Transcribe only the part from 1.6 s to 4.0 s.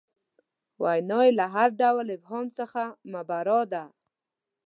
ډول ابهام څخه مبرا ده.